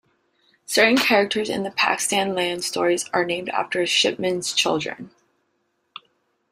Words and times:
Certain 0.65 0.97
characters 0.97 1.47
in 1.47 1.61
the 1.61 1.69
"Pakkins' 1.69 2.33
Land" 2.35 2.63
stories 2.63 3.07
are 3.13 3.23
named 3.23 3.49
after 3.49 3.85
Shipman's 3.85 4.51
children. 4.51 5.11